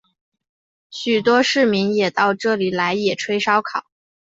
[0.89, 3.85] 许多市民也到这里来野炊烧烤。